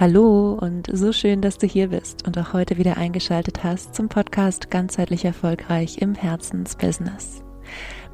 [0.00, 4.08] Hallo und so schön, dass du hier bist und auch heute wieder eingeschaltet hast zum
[4.08, 7.42] Podcast Ganzheitlich Erfolgreich im Herzensbusiness.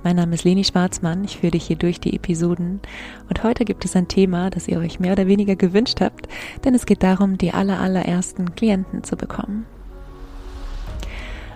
[0.02, 2.80] Mein Name ist Leni Schwarzmann, ich führe dich hier durch die Episoden
[3.28, 6.26] und heute gibt es ein Thema, das ihr euch mehr oder weniger gewünscht habt,
[6.64, 9.66] denn es geht darum, die aller, allerersten Klienten zu bekommen.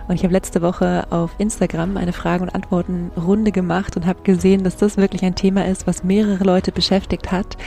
[0.07, 4.63] Und ich habe letzte Woche auf Instagram eine Fragen- und Antworten-Runde gemacht und habe gesehen,
[4.63, 7.57] dass das wirklich ein Thema ist, was mehrere Leute beschäftigt hat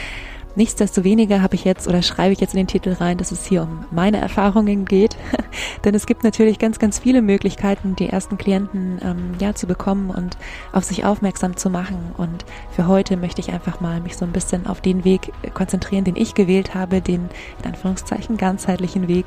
[0.55, 3.63] Nichtsdestoweniger habe ich jetzt oder schreibe ich jetzt in den Titel rein, dass es hier
[3.63, 5.17] um meine Erfahrungen geht.
[5.85, 10.11] Denn es gibt natürlich ganz, ganz viele Möglichkeiten, die ersten Klienten ähm, ja zu bekommen
[10.11, 10.36] und
[10.72, 12.13] auf sich aufmerksam zu machen.
[12.18, 16.04] Und für heute möchte ich einfach mal mich so ein bisschen auf den Weg konzentrieren,
[16.04, 17.30] den ich gewählt habe, den
[17.61, 19.27] in Anführungszeichen ganzheitlichen Weg.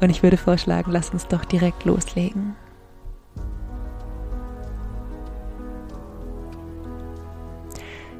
[0.00, 2.56] Und ich würde vorschlagen, lass uns doch direkt loslegen.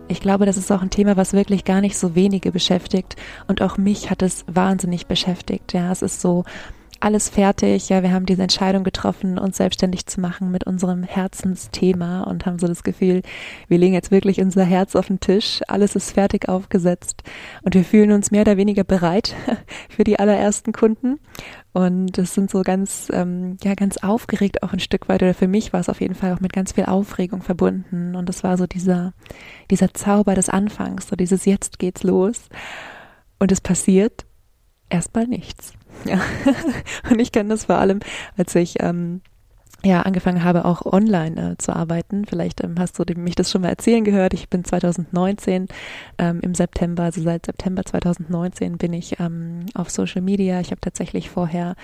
[0.08, 3.16] Ich glaube, das ist auch ein Thema, was wirklich gar nicht so wenige beschäftigt.
[3.48, 5.72] Und auch mich hat es wahnsinnig beschäftigt.
[5.72, 6.44] Ja, es ist so,
[7.00, 7.88] alles fertig.
[7.88, 12.58] Ja, wir haben diese Entscheidung getroffen, uns selbstständig zu machen mit unserem Herzensthema und haben
[12.58, 13.22] so das Gefühl,
[13.68, 15.60] wir legen jetzt wirklich unser Herz auf den Tisch.
[15.68, 17.22] Alles ist fertig aufgesetzt
[17.62, 19.34] und wir fühlen uns mehr oder weniger bereit
[19.88, 21.18] für die allerersten Kunden.
[21.72, 25.22] Und es sind so ganz, ähm, ja, ganz aufgeregt auch ein Stück weit.
[25.22, 28.16] Oder für mich war es auf jeden Fall auch mit ganz viel Aufregung verbunden.
[28.16, 29.12] Und es war so dieser,
[29.70, 32.48] dieser Zauber des Anfangs, so dieses Jetzt geht's los.
[33.38, 34.24] Und es passiert
[34.88, 35.74] erstmal nichts.
[36.04, 36.20] Ja.
[37.10, 38.00] Und ich kenne das vor allem,
[38.36, 39.20] als ich ähm,
[39.84, 42.24] ja angefangen habe, auch online äh, zu arbeiten.
[42.24, 44.34] Vielleicht ähm, hast du mich das schon mal erzählen gehört.
[44.34, 45.68] Ich bin 2019
[46.18, 50.60] ähm, im September, also seit September 2019 bin ich ähm, auf Social Media.
[50.60, 51.76] Ich habe tatsächlich vorher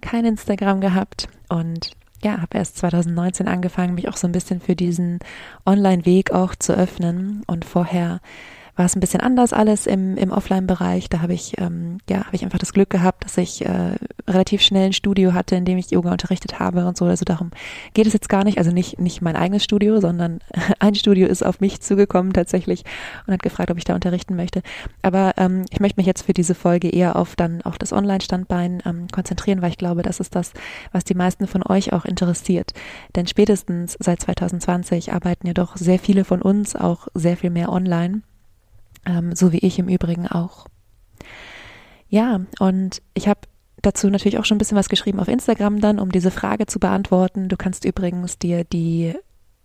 [0.00, 4.74] kein Instagram gehabt und ja, habe erst 2019 angefangen, mich auch so ein bisschen für
[4.74, 5.20] diesen
[5.64, 8.20] Online-Weg auch zu öffnen und vorher
[8.78, 11.08] war es ein bisschen anders alles im, im Offline-Bereich.
[11.08, 13.96] Da habe ich, ähm, ja, habe ich einfach das Glück gehabt, dass ich äh,
[14.28, 17.06] relativ schnell ein Studio hatte, in dem ich Yoga unterrichtet habe und so.
[17.06, 17.50] Also darum
[17.92, 18.58] geht es jetzt gar nicht.
[18.58, 20.38] Also nicht, nicht mein eigenes Studio, sondern
[20.78, 22.84] ein Studio ist auf mich zugekommen tatsächlich
[23.26, 24.62] und hat gefragt, ob ich da unterrichten möchte.
[25.02, 28.84] Aber ähm, ich möchte mich jetzt für diese Folge eher auf dann auch das Online-Standbein
[28.86, 30.52] ähm, konzentrieren, weil ich glaube, das ist das,
[30.92, 32.74] was die meisten von euch auch interessiert.
[33.16, 37.72] Denn spätestens seit 2020 arbeiten ja doch sehr viele von uns auch sehr viel mehr
[37.72, 38.22] online
[39.06, 40.66] ähm, so wie ich im Übrigen auch.
[42.08, 43.40] Ja, und ich habe
[43.82, 46.78] dazu natürlich auch schon ein bisschen was geschrieben auf Instagram dann, um diese Frage zu
[46.78, 47.48] beantworten.
[47.48, 49.14] Du kannst übrigens dir die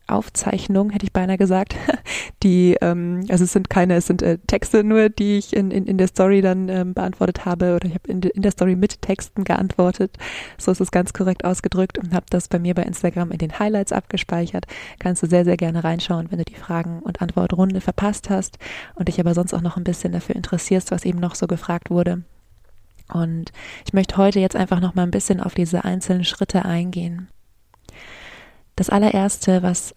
[0.08, 1.76] Aufzeichnung, hätte ich beinahe gesagt.
[2.44, 5.86] Die, ähm, also es sind keine, es sind äh, Texte nur, die ich in, in,
[5.86, 9.02] in der Story dann ähm, beantwortet habe oder ich habe in, in der Story mit
[9.02, 10.18] Texten geantwortet.
[10.58, 13.58] So ist es ganz korrekt ausgedrückt und habe das bei mir bei Instagram in den
[13.58, 14.66] Highlights abgespeichert.
[15.00, 18.58] Kannst du sehr, sehr gerne reinschauen, wenn du die Fragen- und Antwortrunde verpasst hast
[18.96, 21.90] und dich aber sonst auch noch ein bisschen dafür interessierst, was eben noch so gefragt
[21.90, 22.24] wurde.
[23.12, 23.52] Und
[23.86, 27.30] ich möchte heute jetzt einfach noch mal ein bisschen auf diese einzelnen Schritte eingehen.
[28.76, 29.94] Das allererste, was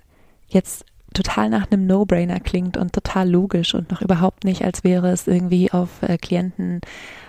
[0.48, 5.10] jetzt total nach einem No-Brainer klingt und total logisch und noch überhaupt nicht, als wäre
[5.10, 6.80] es irgendwie auf äh, Klienten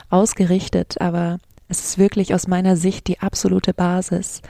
[0.09, 4.41] ausgerichtet, aber es ist wirklich aus meiner Sicht die absolute Basis,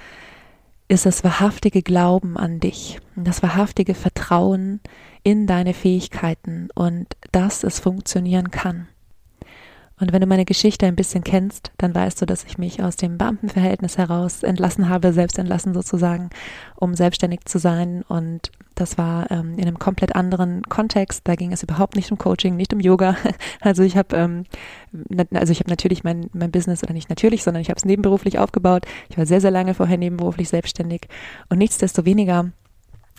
[0.88, 4.80] ist das wahrhaftige Glauben an dich, das wahrhaftige Vertrauen
[5.24, 8.88] in deine Fähigkeiten und dass es funktionieren kann.
[10.00, 12.97] Und wenn du meine Geschichte ein bisschen kennst, dann weißt du, dass ich mich aus
[12.97, 16.30] dem Beamtenverhältnis heraus entlassen habe, selbst entlassen sozusagen,
[16.75, 18.03] um selbstständig zu sein.
[18.07, 21.22] Und das war ähm, in einem komplett anderen Kontext.
[21.24, 23.16] Da ging es überhaupt nicht um Coaching, nicht um Yoga.
[23.59, 24.44] Also ich habe, ähm,
[25.34, 28.38] also ich habe natürlich mein, mein Business oder nicht natürlich, sondern ich habe es nebenberuflich
[28.38, 28.86] aufgebaut.
[29.09, 31.07] Ich war sehr, sehr lange vorher nebenberuflich selbstständig.
[31.50, 32.52] Und nichtsdestoweniger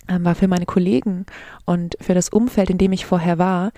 [0.07, 1.25] ähm, war für meine Kollegen
[1.65, 3.71] und für das Umfeld, in dem ich vorher war,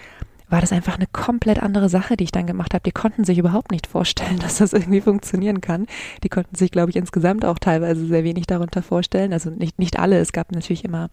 [0.51, 2.83] war das einfach eine komplett andere Sache, die ich dann gemacht habe.
[2.83, 5.87] Die konnten sich überhaupt nicht vorstellen, dass das irgendwie funktionieren kann.
[6.23, 9.33] Die konnten sich, glaube ich, insgesamt auch teilweise sehr wenig darunter vorstellen.
[9.33, 10.19] Also nicht, nicht alle.
[10.19, 11.09] Es gab natürlich immer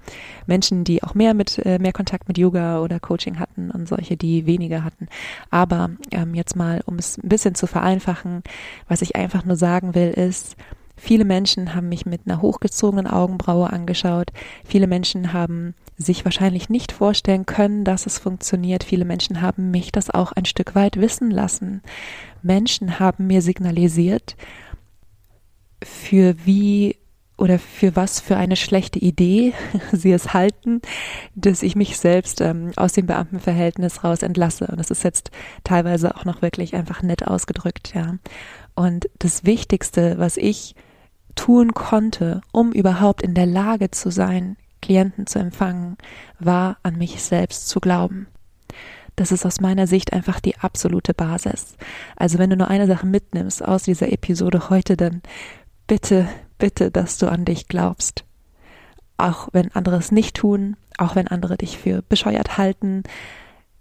[0.46, 4.16] Menschen, die auch mehr mit, äh, mehr Kontakt mit Yoga oder Coaching hatten und solche,
[4.16, 5.08] die weniger hatten.
[5.50, 8.42] Aber ähm, jetzt mal, um es ein bisschen zu vereinfachen,
[8.88, 10.56] was ich einfach nur sagen will, ist,
[10.98, 14.30] Viele Menschen haben mich mit einer hochgezogenen Augenbraue angeschaut.
[14.64, 18.84] Viele Menschen haben sich wahrscheinlich nicht vorstellen können, dass es funktioniert.
[18.84, 21.82] Viele Menschen haben mich das auch ein Stück weit wissen lassen.
[22.42, 24.36] Menschen haben mir signalisiert,
[25.82, 26.96] für wie
[27.36, 29.54] oder für was für eine schlechte Idee
[29.92, 30.82] sie es halten,
[31.36, 34.66] dass ich mich selbst ähm, aus dem Beamtenverhältnis raus entlasse.
[34.66, 35.30] Und das ist jetzt
[35.62, 38.16] teilweise auch noch wirklich einfach nett ausgedrückt, ja.
[38.74, 40.74] Und das Wichtigste, was ich
[41.38, 45.96] tun konnte, um überhaupt in der Lage zu sein, Klienten zu empfangen,
[46.40, 48.26] war an mich selbst zu glauben.
[49.14, 51.76] Das ist aus meiner Sicht einfach die absolute Basis.
[52.16, 55.22] Also wenn du nur eine Sache mitnimmst aus dieser Episode heute, dann
[55.86, 58.24] bitte, bitte, dass du an dich glaubst.
[59.16, 63.04] Auch wenn andere es nicht tun, auch wenn andere dich für bescheuert halten,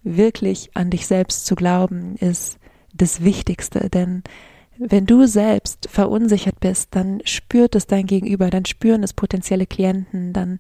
[0.04, 2.60] wirklich an dich selbst zu glauben, ist
[2.94, 4.24] das Wichtigste, denn
[4.80, 10.34] wenn du selbst verunsichert bist, dann spürt es dein Gegenüber, dann spüren es potenzielle Klienten,
[10.34, 10.60] dann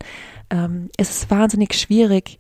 [0.50, 2.40] ähm, ist es wahnsinnig schwierig,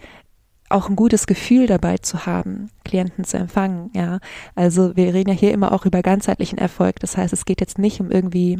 [0.69, 3.89] auch ein gutes Gefühl dabei zu haben, Klienten zu empfangen.
[3.95, 4.19] Ja,
[4.55, 6.99] also wir reden ja hier immer auch über ganzheitlichen Erfolg.
[6.99, 8.59] Das heißt, es geht jetzt nicht um irgendwie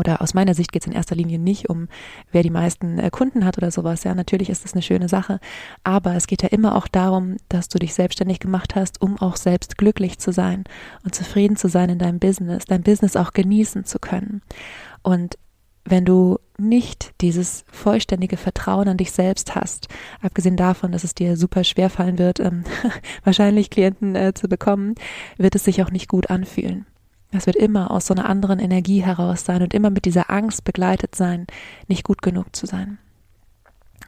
[0.00, 1.88] oder aus meiner Sicht geht es in erster Linie nicht um,
[2.32, 4.02] wer die meisten äh, Kunden hat oder sowas.
[4.02, 5.38] Ja, natürlich ist das eine schöne Sache,
[5.84, 9.36] aber es geht ja immer auch darum, dass du dich selbstständig gemacht hast, um auch
[9.36, 10.64] selbst glücklich zu sein
[11.04, 14.40] und zufrieden zu sein in deinem Business, dein Business auch genießen zu können.
[15.02, 15.36] Und
[15.84, 19.88] wenn du nicht dieses vollständige Vertrauen an dich selbst hast,
[20.20, 22.64] abgesehen davon, dass es dir super schwer fallen wird, ähm,
[23.24, 24.94] wahrscheinlich Klienten äh, zu bekommen,
[25.36, 26.86] wird es sich auch nicht gut anfühlen.
[27.32, 30.64] Das wird immer aus so einer anderen Energie heraus sein und immer mit dieser Angst
[30.64, 31.46] begleitet sein,
[31.86, 32.98] nicht gut genug zu sein.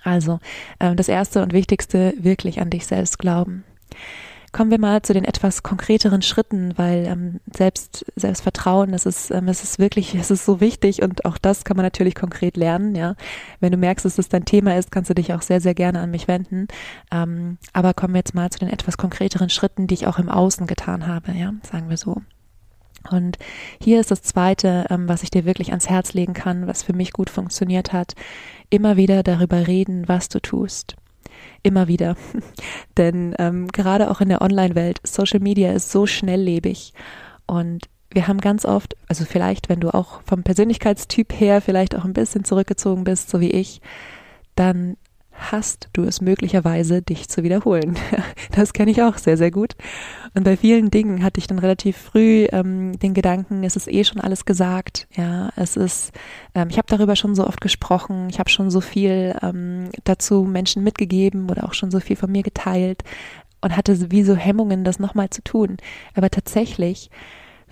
[0.03, 0.41] Also,
[0.81, 3.65] ähm, das erste und wichtigste, wirklich an dich selbst glauben.
[4.51, 9.49] Kommen wir mal zu den etwas konkreteren Schritten, weil ähm, selbst Selbstvertrauen, das ist, ähm,
[9.49, 12.95] es ist wirklich, es ist so wichtig und auch das kann man natürlich konkret lernen.
[12.95, 13.15] Ja,
[13.61, 16.01] wenn du merkst, dass das dein Thema ist, kannst du dich auch sehr, sehr gerne
[16.01, 16.69] an mich wenden.
[17.11, 20.29] Ähm, aber kommen wir jetzt mal zu den etwas konkreteren Schritten, die ich auch im
[20.29, 21.33] Außen getan habe.
[21.33, 22.21] Ja, sagen wir so.
[23.11, 23.39] Und
[23.83, 26.93] hier ist das Zweite, ähm, was ich dir wirklich ans Herz legen kann, was für
[26.93, 28.15] mich gut funktioniert hat.
[28.71, 30.97] Immer wieder darüber reden, was du tust.
[31.63, 32.17] Immer wieder.
[32.97, 36.93] Denn ähm, gerade auch in der Online-Welt, Social Media ist so schnelllebig.
[37.47, 42.05] Und wir haben ganz oft, also vielleicht, wenn du auch vom Persönlichkeitstyp her vielleicht auch
[42.05, 43.81] ein bisschen zurückgezogen bist, so wie ich,
[44.55, 44.97] dann
[45.51, 47.97] hast du es möglicherweise, dich zu wiederholen.
[48.53, 49.75] Das kenne ich auch sehr, sehr gut.
[50.35, 54.05] Und bei vielen Dingen hatte ich dann relativ früh ähm, den Gedanken, es ist eh
[54.05, 55.07] schon alles gesagt.
[55.17, 56.13] Ja, es ist,
[56.55, 60.45] ähm, ich habe darüber schon so oft gesprochen, ich habe schon so viel ähm, dazu
[60.45, 63.03] Menschen mitgegeben oder auch schon so viel von mir geteilt
[63.63, 65.79] und hatte wie so Hemmungen, das nochmal zu tun.
[66.15, 67.11] Aber tatsächlich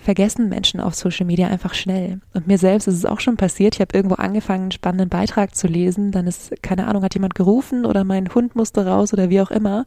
[0.00, 2.20] vergessen Menschen auf Social Media einfach schnell.
[2.32, 3.74] Und mir selbst ist es auch schon passiert.
[3.74, 6.10] Ich habe irgendwo angefangen, einen spannenden Beitrag zu lesen.
[6.10, 9.50] Dann ist, keine Ahnung, hat jemand gerufen oder mein Hund musste raus oder wie auch
[9.50, 9.84] immer.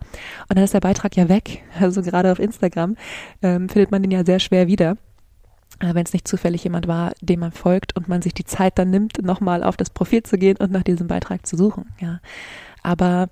[0.49, 1.63] Und dann ist der Beitrag ja weg.
[1.83, 2.95] Also gerade auf Instagram
[3.41, 4.95] ähm, findet man den ja sehr schwer wieder.
[5.79, 8.89] Wenn es nicht zufällig jemand war, dem man folgt und man sich die Zeit dann
[8.89, 11.87] nimmt, nochmal auf das Profil zu gehen und nach diesem Beitrag zu suchen.
[11.99, 12.19] Ja.
[12.83, 13.29] Aber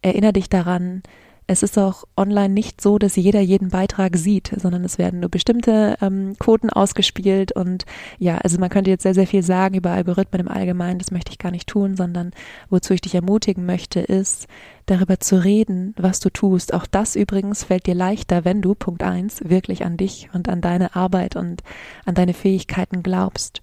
[0.00, 1.02] erinnere dich daran,
[1.50, 5.30] es ist auch online nicht so, dass jeder jeden Beitrag sieht, sondern es werden nur
[5.30, 7.86] bestimmte ähm, Quoten ausgespielt und
[8.20, 11.32] ja, also man könnte jetzt sehr, sehr viel sagen über Algorithmen im Allgemeinen, das möchte
[11.32, 12.30] ich gar nicht tun, sondern
[12.68, 14.46] wozu ich dich ermutigen möchte, ist,
[14.86, 16.72] darüber zu reden, was du tust.
[16.72, 20.60] Auch das übrigens fällt dir leichter, wenn du, Punkt eins, wirklich an dich und an
[20.60, 21.64] deine Arbeit und
[22.04, 23.60] an deine Fähigkeiten glaubst.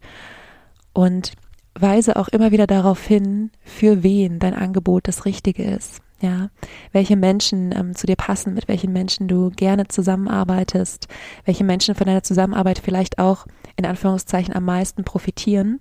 [0.91, 1.35] Und
[1.73, 6.49] weise auch immer wieder darauf hin, für wen dein Angebot das Richtige ist ja,
[6.91, 11.07] welche Menschen ähm, zu dir passen, mit welchen Menschen du gerne zusammenarbeitest,
[11.45, 15.79] welche Menschen von deiner Zusammenarbeit vielleicht auch in Anführungszeichen am meisten profitieren.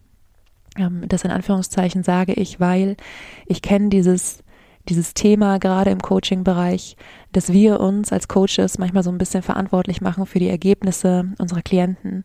[0.76, 2.96] Ähm, das in Anführungszeichen sage ich, weil
[3.46, 4.42] ich kenne dieses
[4.88, 6.96] dieses Thema gerade im Coaching-Bereich,
[7.32, 11.62] dass wir uns als Coaches manchmal so ein bisschen verantwortlich machen für die Ergebnisse unserer
[11.62, 12.24] Klienten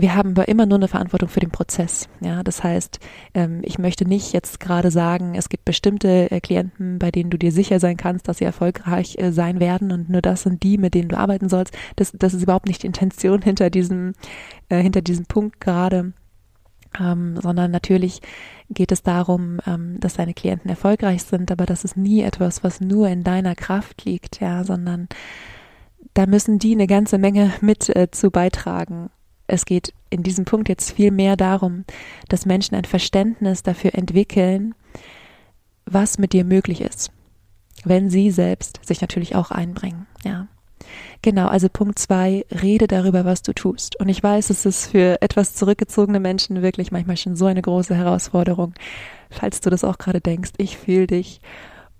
[0.00, 2.08] wir haben aber immer nur eine Verantwortung für den Prozess.
[2.20, 3.00] Ja, das heißt,
[3.34, 7.38] ähm, ich möchte nicht jetzt gerade sagen, es gibt bestimmte äh, Klienten, bei denen du
[7.38, 10.78] dir sicher sein kannst, dass sie erfolgreich äh, sein werden und nur das sind die,
[10.78, 11.76] mit denen du arbeiten sollst.
[11.96, 14.12] Das, das ist überhaupt nicht die Intention hinter diesem,
[14.68, 16.12] äh, hinter diesem Punkt gerade.
[16.98, 18.22] Ähm, sondern natürlich
[18.70, 22.80] geht es darum, ähm, dass deine Klienten erfolgreich sind, aber das ist nie etwas, was
[22.80, 25.08] nur in deiner Kraft liegt, ja, sondern
[26.14, 29.10] da müssen die eine ganze Menge mit äh, zu beitragen
[29.48, 31.84] es geht in diesem Punkt jetzt viel mehr darum,
[32.28, 34.74] dass Menschen ein Verständnis dafür entwickeln,
[35.86, 37.10] was mit dir möglich ist,
[37.84, 40.46] wenn sie selbst sich natürlich auch einbringen, ja.
[41.22, 43.98] Genau, also Punkt zwei, rede darüber, was du tust.
[43.98, 47.94] Und ich weiß, es ist für etwas zurückgezogene Menschen wirklich manchmal schon so eine große
[47.94, 48.74] Herausforderung.
[49.28, 51.40] Falls du das auch gerade denkst, ich fühle dich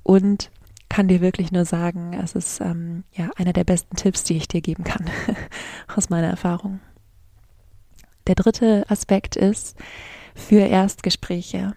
[0.05, 0.51] und
[0.89, 4.49] kann dir wirklich nur sagen, es ist ähm, ja einer der besten Tipps, die ich
[4.49, 5.11] dir geben kann
[5.97, 6.81] aus meiner Erfahrung.
[8.29, 9.77] Der dritte Aspekt ist
[10.35, 11.75] für Erstgespräche.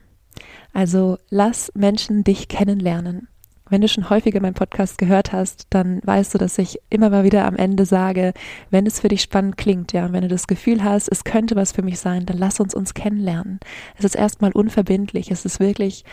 [0.74, 3.28] Also lass Menschen dich kennenlernen.
[3.70, 7.24] Wenn du schon häufiger meinen Podcast gehört hast, dann weißt du, dass ich immer mal
[7.24, 8.34] wieder am Ende sage,
[8.70, 11.56] wenn es für dich spannend klingt, ja, und wenn du das Gefühl hast, es könnte
[11.56, 13.62] was für mich sein, dann lass uns uns kennenlernen.
[13.98, 15.32] Es ist erstmal unverbindlich.
[15.32, 16.04] Es ist wirklich,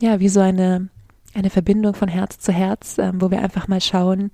[0.00, 0.88] ja, wie so eine
[1.34, 4.30] eine Verbindung von Herz zu Herz, ähm, wo wir einfach mal schauen,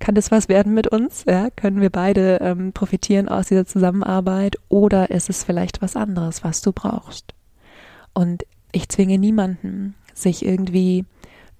[0.00, 1.24] kann das was werden mit uns?
[1.26, 6.44] Ja, können wir beide ähm, profitieren aus dieser Zusammenarbeit oder ist es vielleicht was anderes,
[6.44, 7.34] was du brauchst?
[8.12, 11.04] Und ich zwinge niemanden, sich irgendwie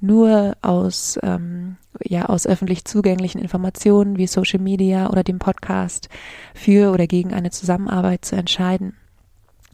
[0.00, 6.08] nur aus, ähm, ja, aus öffentlich zugänglichen Informationen wie Social Media oder dem Podcast
[6.54, 8.94] für oder gegen eine Zusammenarbeit zu entscheiden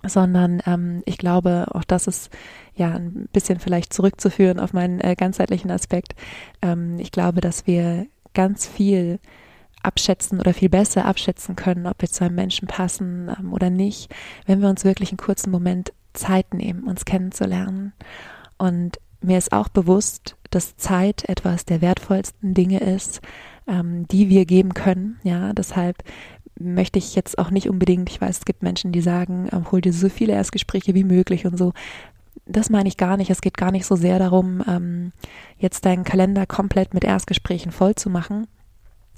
[0.02, 2.30] sondern ähm, ich glaube, auch das ist
[2.74, 6.14] ja ein bisschen vielleicht zurückzuführen auf meinen äh, ganzheitlichen Aspekt.
[6.62, 9.18] Ähm, ich glaube, dass wir ganz viel
[9.82, 14.14] abschätzen oder viel besser abschätzen können, ob wir zu einem Menschen passen ähm, oder nicht,
[14.46, 17.92] wenn wir uns wirklich einen kurzen Moment Zeit nehmen, uns kennenzulernen.
[18.58, 23.20] Und mir ist auch bewusst, dass Zeit etwas der wertvollsten Dinge ist,
[23.66, 25.18] ähm, die wir geben können.
[25.22, 26.02] Ja, deshalb
[26.58, 29.80] möchte ich jetzt auch nicht unbedingt, ich weiß, es gibt Menschen, die sagen, ähm, hol
[29.80, 31.72] dir so viele Erstgespräche wie möglich und so.
[32.46, 33.30] Das meine ich gar nicht.
[33.30, 35.12] Es geht gar nicht so sehr darum, ähm,
[35.58, 38.46] jetzt deinen Kalender komplett mit Erstgesprächen voll zu machen.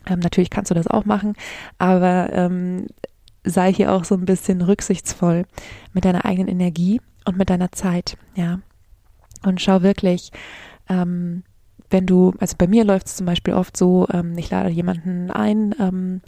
[0.07, 1.35] Ähm, natürlich kannst du das auch machen,
[1.79, 2.87] aber ähm,
[3.45, 5.45] sei hier auch so ein bisschen rücksichtsvoll
[5.93, 8.61] mit deiner eigenen Energie und mit deiner Zeit, ja.
[9.45, 10.31] Und schau wirklich,
[10.89, 11.43] ähm,
[11.91, 15.31] wenn du, also bei mir läuft es zum Beispiel oft so, ähm, ich lade jemanden
[15.31, 16.21] ein, ähm,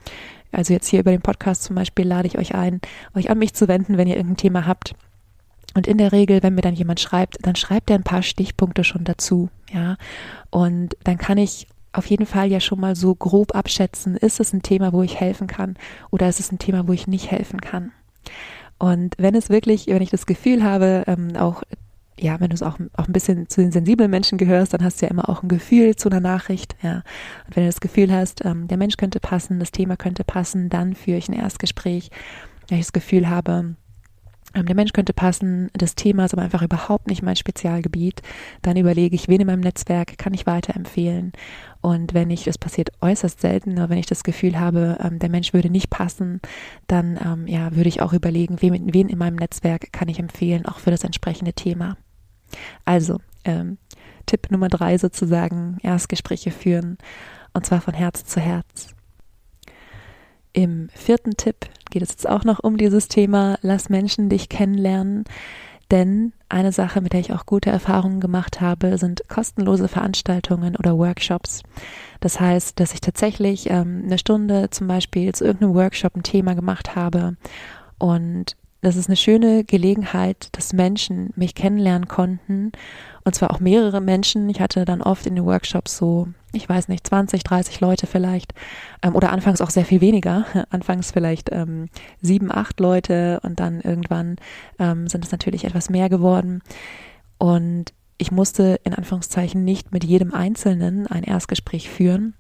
[0.53, 2.81] also jetzt hier über den Podcast zum Beispiel lade ich euch ein,
[3.14, 4.95] euch an mich zu wenden, wenn ihr irgendein Thema habt.
[5.75, 8.85] Und in der Regel, wenn mir dann jemand schreibt, dann schreibt er ein paar Stichpunkte
[8.85, 9.97] schon dazu, ja.
[10.50, 14.52] Und dann kann ich auf jeden Fall ja schon mal so grob abschätzen, ist es
[14.52, 15.76] ein Thema, wo ich helfen kann
[16.11, 17.93] oder ist es ein Thema, wo ich nicht helfen kann.
[18.78, 21.62] Und wenn es wirklich, wenn ich das Gefühl habe, ähm, auch
[22.19, 25.00] ja, wenn du es auch, auch ein bisschen zu den sensiblen Menschen gehörst, dann hast
[25.00, 27.02] du ja immer auch ein Gefühl zu einer Nachricht, ja.
[27.47, 30.69] Und wenn du das Gefühl hast, ähm, der Mensch könnte passen, das Thema könnte passen,
[30.69, 32.11] dann führe ich ein Erstgespräch.
[32.69, 33.75] Wenn ich das Gefühl habe,
[34.54, 38.23] der Mensch könnte passen, das Thema ist aber einfach überhaupt nicht mein Spezialgebiet,
[38.62, 41.32] dann überlege ich, wen in meinem Netzwerk kann ich weiterempfehlen.
[41.80, 45.28] Und wenn ich, das passiert äußerst selten, aber wenn ich das Gefühl habe, ähm, der
[45.28, 46.40] Mensch würde nicht passen,
[46.87, 50.66] dann ähm, ja, würde ich auch überlegen, wen, wen in meinem Netzwerk kann ich empfehlen,
[50.66, 51.96] auch für das entsprechende Thema.
[52.84, 53.78] Also, ähm,
[54.26, 56.96] Tipp Nummer drei sozusagen, Erstgespräche führen
[57.52, 58.94] und zwar von Herz zu Herz.
[60.52, 65.25] Im vierten Tipp geht es jetzt auch noch um dieses Thema, lass Menschen dich kennenlernen.
[65.93, 70.99] Denn eine Sache, mit der ich auch gute Erfahrungen gemacht habe, sind kostenlose Veranstaltungen oder
[70.99, 71.63] Workshops.
[72.19, 76.55] Das heißt, dass ich tatsächlich ähm, eine Stunde zum Beispiel zu irgendeinem Workshop ein Thema
[76.55, 77.37] gemacht habe
[77.99, 82.73] und das ist eine schöne Gelegenheit, dass Menschen mich kennenlernen konnten.
[83.25, 84.49] Und zwar auch mehrere Menschen.
[84.49, 88.53] Ich hatte dann oft in den Workshops so, ich weiß nicht, 20, 30 Leute vielleicht.
[89.03, 90.47] Ähm, oder anfangs auch sehr viel weniger.
[90.71, 91.88] Anfangs vielleicht ähm,
[92.21, 94.37] sieben, acht Leute und dann irgendwann
[94.79, 96.62] ähm, sind es natürlich etwas mehr geworden.
[97.38, 102.35] Und ich musste in Anführungszeichen nicht mit jedem Einzelnen ein Erstgespräch führen,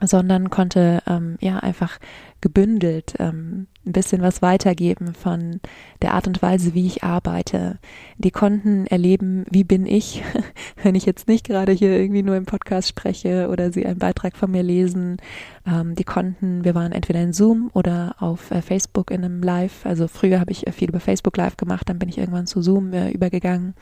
[0.00, 1.98] sondern konnte ähm, ja einfach
[2.40, 5.60] gebündelt ähm, ein bisschen was weitergeben von
[6.02, 7.78] der Art und Weise, wie ich arbeite.
[8.18, 10.22] Die konnten erleben, wie bin ich,
[10.82, 14.36] wenn ich jetzt nicht gerade hier irgendwie nur im Podcast spreche oder sie einen Beitrag
[14.36, 15.16] von mir lesen.
[15.66, 19.86] Ähm, die konnten, wir waren entweder in Zoom oder auf äh, Facebook in einem Live.
[19.86, 22.92] Also früher habe ich viel über Facebook Live gemacht, dann bin ich irgendwann zu Zoom
[22.92, 23.74] äh, übergegangen.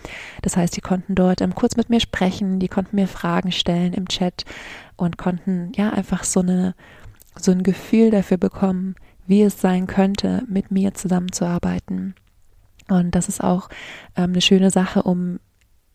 [0.43, 3.95] Das heißt, die konnten dort ähm, kurz mit mir sprechen, die konnten mir Fragen stellen
[3.95, 4.45] im Chat
[4.97, 6.75] und konnten ja einfach so eine
[7.41, 8.95] so ein Gefühl dafür bekommen,
[9.27, 12.15] wie es sein könnte, mit mir zusammenzuarbeiten.
[12.89, 13.69] Und das ist auch
[14.17, 15.39] ähm, eine schöne Sache, um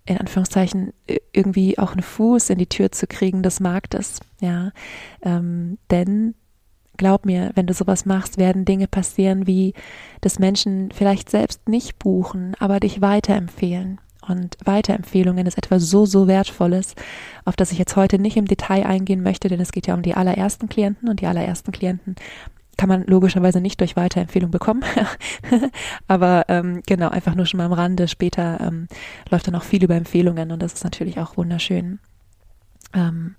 [0.06, 0.94] in Anführungszeichen
[1.32, 4.20] irgendwie auch einen Fuß in die Tür zu kriegen des Marktes.
[4.42, 4.72] Ja,
[5.22, 6.36] ähm, denn
[6.98, 9.74] glaub mir, wenn du sowas machst, werden Dinge passieren, wie
[10.22, 14.00] dass Menschen vielleicht selbst nicht buchen, aber dich weiterempfehlen.
[14.28, 16.96] Und Weiterempfehlungen ist etwas so, so Wertvolles,
[17.46, 20.02] auf das ich jetzt heute nicht im Detail eingehen möchte, denn es geht ja um
[20.02, 22.16] die allerersten Klienten und die allerersten Klienten
[22.78, 24.84] kann man logischerweise nicht durch Weiterempfehlung bekommen.
[26.08, 28.08] Aber ähm, genau, einfach nur schon mal am Rande.
[28.08, 28.88] Später ähm,
[29.30, 32.00] läuft dann auch viel über Empfehlungen und das ist natürlich auch wunderschön.
[32.94, 33.36] Ähm,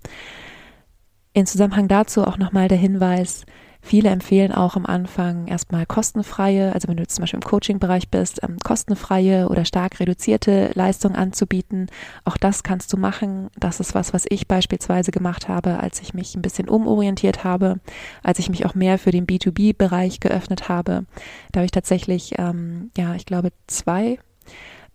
[1.33, 3.45] in Zusammenhang dazu auch nochmal der Hinweis,
[3.85, 8.41] Viele empfehlen auch am Anfang erstmal kostenfreie, also wenn du zum Beispiel im Coaching-Bereich bist,
[8.41, 11.85] ähm, kostenfreie oder stark reduzierte Leistungen anzubieten.
[12.23, 13.51] Auch das kannst du machen.
[13.59, 17.79] Das ist was, was ich beispielsweise gemacht habe, als ich mich ein bisschen umorientiert habe,
[18.23, 21.05] als ich mich auch mehr für den B2B-Bereich geöffnet habe.
[21.51, 24.17] Da habe ich tatsächlich, ähm, ja, ich glaube, zwei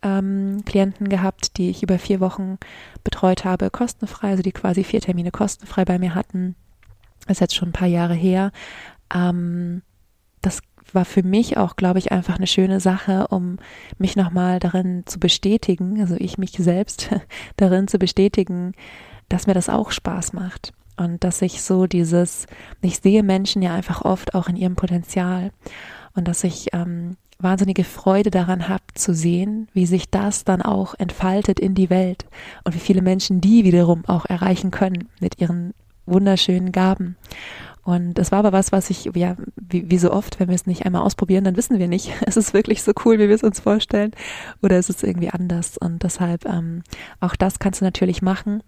[0.02, 2.58] ähm, Klienten gehabt, die ich über vier Wochen
[3.04, 6.56] betreut habe, kostenfrei, also die quasi vier Termine kostenfrei bei mir hatten
[7.30, 8.52] ist jetzt schon ein paar Jahre her.
[9.14, 9.82] Ähm,
[10.42, 10.60] das
[10.92, 13.58] war für mich auch, glaube ich, einfach eine schöne Sache, um
[13.98, 17.10] mich nochmal darin zu bestätigen, also ich mich selbst
[17.56, 18.72] darin zu bestätigen,
[19.28, 20.72] dass mir das auch Spaß macht.
[20.96, 22.46] Und dass ich so dieses,
[22.82, 25.50] ich sehe Menschen ja einfach oft auch in ihrem Potenzial.
[26.14, 30.94] Und dass ich ähm, wahnsinnige Freude daran habe zu sehen, wie sich das dann auch
[30.98, 32.26] entfaltet in die Welt
[32.64, 35.72] und wie viele Menschen die wiederum auch erreichen können mit ihren
[36.10, 37.16] wunderschönen Gaben.
[37.82, 40.66] Und das war aber was, was ich, ja, wie, wie so oft, wenn wir es
[40.66, 43.42] nicht einmal ausprobieren, dann wissen wir nicht, ist es wirklich so cool, wie wir es
[43.42, 44.12] uns vorstellen,
[44.62, 45.78] oder ist es irgendwie anders.
[45.78, 46.82] Und deshalb, ähm,
[47.20, 48.62] auch das kannst du natürlich machen.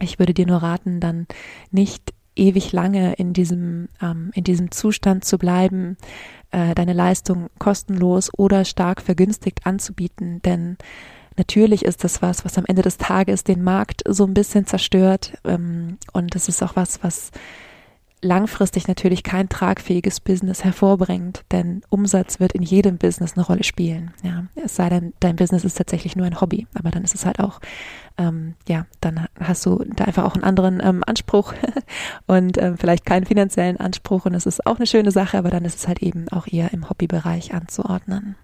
[0.00, 1.26] Ich würde dir nur raten, dann
[1.70, 5.96] nicht ewig lange in diesem, ähm, in diesem Zustand zu bleiben,
[6.52, 10.78] äh, deine Leistung kostenlos oder stark vergünstigt anzubieten, denn
[11.38, 15.38] natürlich ist das was, was am Ende des Tages den Markt so ein bisschen zerstört
[15.44, 17.30] ähm, und das ist auch was, was
[18.20, 24.12] langfristig natürlich kein tragfähiges Business hervorbringt, denn Umsatz wird in jedem Business eine Rolle spielen.
[24.22, 27.24] Ja, es sei denn, dein Business ist tatsächlich nur ein Hobby, aber dann ist es
[27.24, 27.60] halt auch,
[28.16, 31.54] ähm, ja, dann hast du da einfach auch einen anderen ähm, Anspruch
[32.26, 35.64] und ähm, vielleicht keinen finanziellen Anspruch und es ist auch eine schöne Sache, aber dann
[35.64, 38.36] ist es halt eben auch eher im Hobbybereich anzuordnen.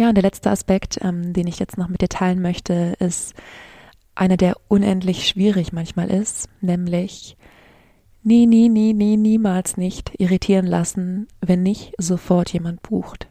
[0.00, 3.34] Ja, und der letzte Aspekt, ähm, den ich jetzt noch mit dir teilen möchte, ist
[4.14, 7.36] einer, der unendlich schwierig manchmal ist, nämlich
[8.22, 13.28] nie, nie, nie, nie, niemals nicht irritieren lassen, wenn nicht sofort jemand bucht.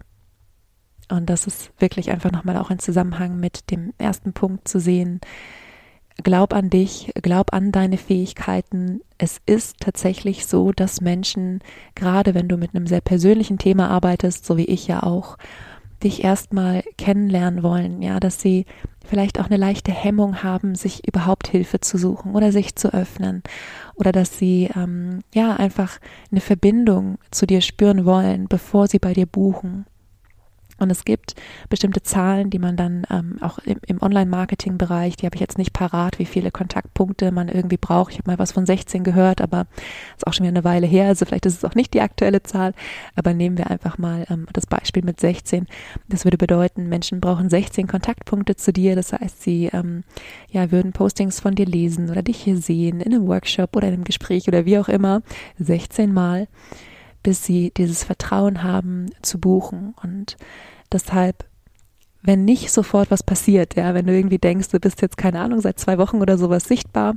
[1.10, 5.22] Und das ist wirklich einfach nochmal auch in Zusammenhang mit dem ersten Punkt zu sehen.
[6.22, 9.02] Glaub an dich, glaub an deine Fähigkeiten.
[9.18, 11.62] Es ist tatsächlich so, dass Menschen,
[11.96, 15.36] gerade wenn du mit einem sehr persönlichen Thema arbeitest, so wie ich ja auch,
[16.04, 18.66] dich erstmal kennenlernen wollen, ja, dass sie
[19.06, 23.44] vielleicht auch eine leichte Hemmung haben, sich überhaupt Hilfe zu suchen oder sich zu öffnen
[23.96, 26.00] oder dass sie ähm, ja einfach
[26.32, 29.86] eine Verbindung zu dir spüren wollen, bevor sie bei dir buchen.
[30.80, 31.36] Und es gibt
[31.70, 35.74] bestimmte Zahlen, die man dann ähm, auch im, im Online-Marketing-Bereich, die habe ich jetzt nicht
[35.74, 38.12] parat, wie viele Kontaktpunkte man irgendwie braucht.
[38.12, 39.68] Ich habe mal was von 16 gehört, aber
[40.16, 41.08] ist auch schon wieder eine Weile her.
[41.08, 42.74] Also vielleicht ist es auch nicht die aktuelle Zahl,
[43.16, 45.68] aber nehmen wir einfach mal ähm, das Beispiel mit 16.
[46.08, 48.96] Das würde bedeuten, Menschen brauchen 16 Kontaktpunkte zu dir.
[48.96, 50.04] Das heißt, sie ähm,
[50.50, 53.96] ja würden Postings von dir lesen oder dich hier sehen in einem Workshop oder in
[53.96, 55.22] einem Gespräch oder wie auch immer
[55.60, 56.48] 16 Mal
[57.24, 59.94] bis sie dieses Vertrauen haben zu buchen.
[60.02, 60.38] Und
[60.92, 61.46] deshalb,
[62.22, 65.62] wenn nicht sofort was passiert, ja, wenn du irgendwie denkst, du bist jetzt, keine Ahnung,
[65.62, 67.16] seit zwei Wochen oder sowas sichtbar,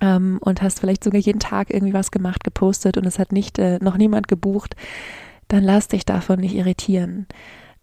[0.00, 3.58] ähm, und hast vielleicht sogar jeden Tag irgendwie was gemacht, gepostet und es hat nicht
[3.58, 4.76] äh, noch niemand gebucht,
[5.48, 7.26] dann lass dich davon nicht irritieren.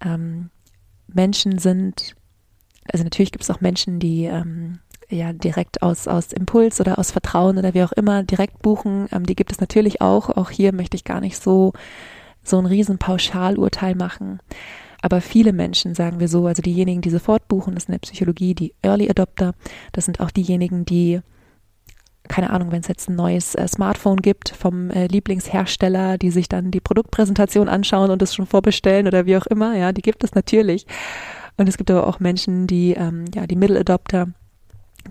[0.04, 0.50] Ähm,
[1.08, 2.16] Menschen sind,
[2.92, 7.12] also natürlich gibt es auch Menschen, die ähm, ja direkt aus, aus Impuls oder aus
[7.12, 9.08] Vertrauen oder wie auch immer direkt buchen.
[9.12, 10.30] Ähm, die gibt es natürlich auch.
[10.30, 11.74] Auch hier möchte ich gar nicht so,
[12.44, 14.40] so ein riesen Pauschalurteil machen.
[15.02, 18.00] Aber viele Menschen, sagen wir so, also diejenigen, die sofort buchen, das ist in der
[18.00, 19.54] Psychologie die Early Adopter.
[19.92, 21.22] Das sind auch diejenigen, die
[22.28, 26.50] keine Ahnung, wenn es jetzt ein neues äh, Smartphone gibt vom äh, Lieblingshersteller, die sich
[26.50, 30.24] dann die Produktpräsentation anschauen und es schon vorbestellen oder wie auch immer, ja, die gibt
[30.24, 30.88] es natürlich.
[31.58, 34.30] Und es gibt aber auch Menschen, die, ähm, ja, die Middle Adopter,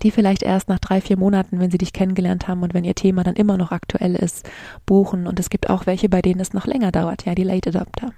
[0.03, 2.95] die vielleicht erst nach drei, vier Monaten, wenn sie dich kennengelernt haben und wenn ihr
[2.95, 4.49] Thema dann immer noch aktuell ist,
[4.85, 5.27] buchen.
[5.27, 8.11] Und es gibt auch welche, bei denen es noch länger dauert, ja, die Late Adopter.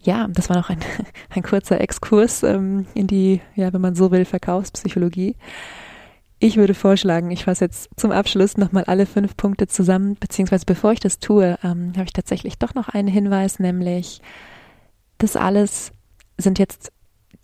[0.00, 0.80] Ja, das war noch ein,
[1.30, 5.36] ein kurzer Exkurs ähm, in die, ja, wenn man so will, Verkaufspsychologie.
[6.38, 10.92] Ich würde vorschlagen, ich fasse jetzt zum Abschluss nochmal alle fünf Punkte zusammen, beziehungsweise bevor
[10.92, 14.20] ich das tue, ähm, habe ich tatsächlich doch noch einen Hinweis, nämlich
[15.16, 15.92] das alles
[16.36, 16.92] sind jetzt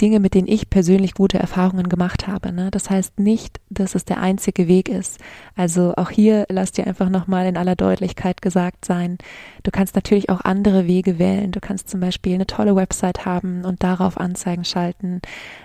[0.01, 2.53] Dinge, mit denen ich persönlich gute Erfahrungen gemacht habe.
[2.53, 2.71] Ne?
[2.71, 5.19] Das heißt nicht, dass es der einzige Weg ist.
[5.57, 9.19] Also auch hier lass dir einfach nochmal in aller Deutlichkeit gesagt sein,
[9.63, 11.53] du kannst natürlich auch andere Wege wählen.
[11.53, 15.21] Du kannst zum Beispiel eine tolle Website haben und darauf Anzeigen schalten,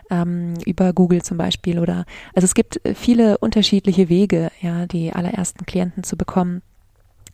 [0.09, 5.65] ähm, über Google zum Beispiel oder also es gibt viele unterschiedliche Wege, ja, die allerersten
[5.65, 6.61] Klienten zu bekommen.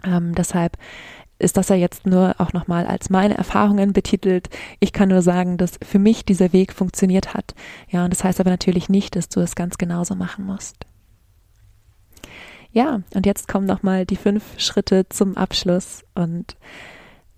[0.04, 0.78] Ähm, deshalb
[1.42, 4.50] ist das ja jetzt nur auch nochmal als meine Erfahrungen betitelt.
[4.80, 7.56] Ich kann nur sagen, dass für mich dieser Weg funktioniert hat.
[7.90, 10.86] Ja, und das heißt aber natürlich nicht, dass du es ganz genauso machen musst.
[12.72, 16.04] Ja, und jetzt kommen nochmal die fünf Schritte zum Abschluss.
[16.16, 16.56] Und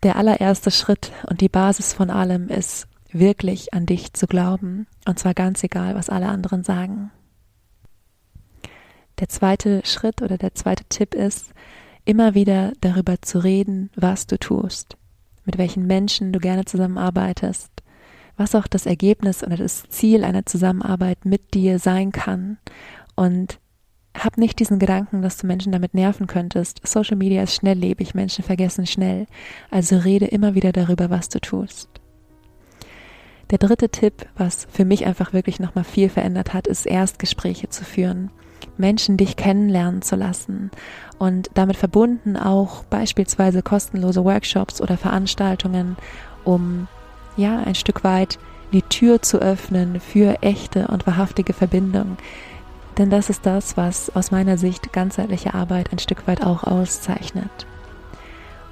[0.04, 4.88] der allererste Schritt und die Basis von allem ist, wirklich an dich zu glauben.
[5.06, 7.12] Und zwar ganz egal, was alle anderen sagen.
[9.20, 11.54] Der zweite Schritt oder der zweite Tipp ist,
[12.06, 14.98] immer wieder darüber zu reden, was du tust,
[15.46, 17.72] mit welchen Menschen du gerne zusammenarbeitest,
[18.38, 22.58] was auch das Ergebnis oder das Ziel einer Zusammenarbeit mit dir sein kann
[23.16, 23.60] und
[24.16, 26.86] hab nicht diesen Gedanken, dass du Menschen damit nerven könntest.
[26.86, 29.26] Social Media ist schnelllebig, Menschen vergessen schnell.
[29.72, 31.90] Also rede immer wieder darüber, was du tust.
[33.50, 37.84] Der dritte Tipp, was für mich einfach wirklich nochmal viel verändert hat, ist Erstgespräche zu
[37.84, 38.32] führen.
[38.78, 40.72] Menschen dich kennenlernen zu lassen
[41.18, 45.96] und damit verbunden auch beispielsweise kostenlose Workshops oder Veranstaltungen,
[46.44, 46.88] um
[47.38, 48.40] ja ein Stück weit
[48.74, 52.18] die Tür zu öffnen für echte und wahrhaftige Verbindung.
[52.98, 57.66] Denn das ist das, was aus meiner Sicht ganzheitliche Arbeit ein Stück weit auch auszeichnet.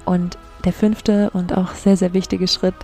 [0.04, 2.74] Und der fünfte und auch sehr, sehr wichtige Schritt,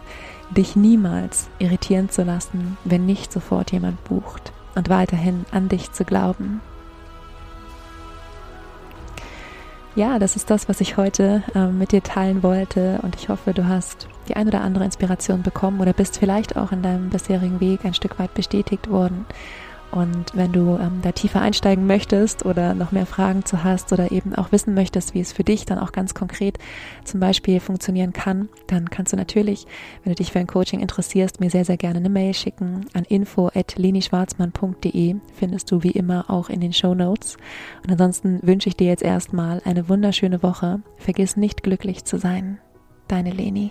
[0.50, 6.04] dich niemals irritieren zu lassen, wenn nicht sofort jemand bucht und weiterhin an dich zu
[6.04, 6.60] glauben.
[9.94, 13.00] Ja, das ist das, was ich heute äh, mit dir teilen wollte.
[13.02, 16.72] Und ich hoffe, du hast die ein oder andere Inspiration bekommen oder bist vielleicht auch
[16.72, 19.26] in deinem bisherigen Weg ein Stück weit bestätigt worden
[19.90, 24.12] und wenn du ähm, da tiefer einsteigen möchtest oder noch mehr Fragen zu hast oder
[24.12, 26.58] eben auch wissen möchtest, wie es für dich dann auch ganz konkret
[27.04, 29.66] zum Beispiel funktionieren kann, dann kannst du natürlich,
[30.04, 33.04] wenn du dich für ein Coaching interessierst, mir sehr, sehr gerne eine Mail schicken an
[33.04, 35.16] info.lenischwarzmann.de.
[35.34, 37.38] Findest du wie immer auch in den Show Notes.
[37.82, 40.82] Und ansonsten wünsche ich dir jetzt erstmal eine wunderschöne Woche.
[40.96, 42.58] Vergiss nicht glücklich zu sein.
[43.08, 43.70] Deine Leni.